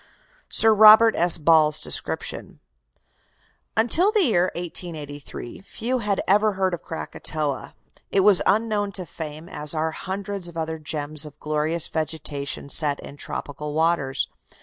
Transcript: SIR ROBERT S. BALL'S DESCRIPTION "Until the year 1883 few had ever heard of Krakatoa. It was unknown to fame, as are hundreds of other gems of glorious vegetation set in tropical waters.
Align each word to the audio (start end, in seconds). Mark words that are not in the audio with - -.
SIR 0.49 0.73
ROBERT 0.73 1.15
S. 1.15 1.37
BALL'S 1.37 1.79
DESCRIPTION 1.79 2.59
"Until 3.77 4.11
the 4.11 4.23
year 4.23 4.49
1883 4.55 5.59
few 5.59 5.99
had 5.99 6.23
ever 6.27 6.53
heard 6.53 6.73
of 6.73 6.81
Krakatoa. 6.81 7.75
It 8.09 8.21
was 8.21 8.41
unknown 8.47 8.93
to 8.93 9.05
fame, 9.05 9.47
as 9.47 9.75
are 9.75 9.91
hundreds 9.91 10.47
of 10.47 10.57
other 10.57 10.79
gems 10.79 11.23
of 11.27 11.39
glorious 11.39 11.87
vegetation 11.87 12.67
set 12.69 12.99
in 13.01 13.15
tropical 13.15 13.75
waters. 13.75 14.27